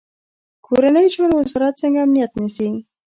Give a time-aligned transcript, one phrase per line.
[0.65, 2.67] کورنیو چارو وزارت څنګه امنیت نیسي؟